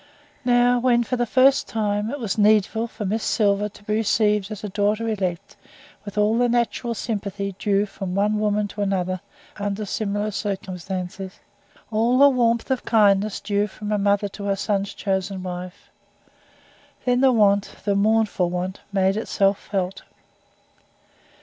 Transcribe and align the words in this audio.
Now, 0.45 0.79
when 0.79 1.03
for 1.03 1.15
the 1.15 1.27
first 1.27 1.67
time 1.67 2.09
it 2.09 2.17
was 2.19 2.35
needful 2.35 2.87
for 2.87 3.05
Miss 3.05 3.23
Silver 3.23 3.69
to 3.69 3.83
be 3.83 3.93
received 3.97 4.49
as 4.49 4.63
a 4.63 4.69
daughter 4.69 5.07
elect, 5.07 5.55
with 6.05 6.17
all 6.17 6.39
the 6.39 6.49
natural 6.49 6.95
sympathy 6.95 7.55
due 7.59 7.85
from 7.85 8.15
one 8.15 8.39
woman 8.39 8.67
to 8.69 8.81
another 8.81 9.21
under 9.57 9.85
similar 9.85 10.31
circumstances, 10.31 11.39
all 11.91 12.17
the 12.17 12.29
warmth 12.29 12.71
of 12.71 12.83
kindness 12.83 13.39
due 13.39 13.67
from 13.67 13.91
a 13.91 13.99
mother 13.99 14.27
to 14.29 14.45
her 14.45 14.55
son's 14.55 14.91
chosen 14.95 15.43
wife 15.43 15.91
then 17.05 17.21
the 17.21 17.31
want, 17.31 17.75
the 17.85 17.93
mournful 17.93 18.49
want, 18.49 18.79
made 18.91 19.15
itself 19.15 19.59
felt. 19.59 20.01